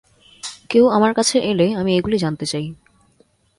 কেউ 0.69 0.85
আমার 0.87 1.11
কাছে 1.13 1.35
এলে, 1.41 1.67
আমি 1.73 1.91
এইগুলি 1.93 2.17
জানতে 2.17 2.45
চাই। 2.45 2.65